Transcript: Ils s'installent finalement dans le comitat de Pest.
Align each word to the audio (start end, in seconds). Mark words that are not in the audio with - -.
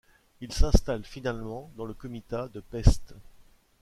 Ils 0.41 0.51
s'installent 0.51 1.03
finalement 1.03 1.69
dans 1.77 1.85
le 1.85 1.93
comitat 1.93 2.47
de 2.47 2.59
Pest. 2.59 3.13